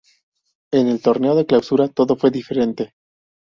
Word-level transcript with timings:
En 0.71 0.87
el 0.87 0.99
Torneo 0.99 1.35
de 1.35 1.45
Clausura 1.45 1.87
todo 1.87 2.15
fue 2.15 2.31
diferente. 2.31 2.95